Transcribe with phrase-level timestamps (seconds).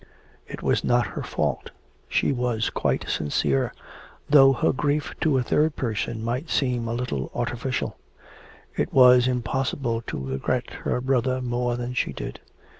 [0.47, 1.69] It was not her fault;
[2.09, 3.71] she was quite sincere,
[4.27, 7.97] though her grief to a third person might seem a little artificial.
[8.75, 12.39] It was impossible to regret her brother more than she did.